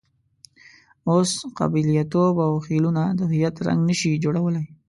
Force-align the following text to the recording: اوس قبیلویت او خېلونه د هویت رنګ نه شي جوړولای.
اوس 1.09 1.31
قبیلویت 1.57 2.11
او 2.47 2.53
خېلونه 2.65 3.03
د 3.17 3.19
هویت 3.31 3.55
رنګ 3.67 3.81
نه 3.89 3.95
شي 3.99 4.11
جوړولای. 4.23 4.65